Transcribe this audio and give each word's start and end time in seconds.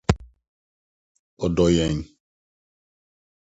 Ɔdɔ 1.43 1.65
yɛn. 1.75 1.97